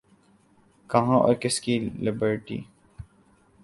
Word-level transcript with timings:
کہاں 0.89 1.19
اور 1.19 1.33
کس 1.33 1.59
کی 1.61 1.79
لبرٹی؟ 1.79 2.59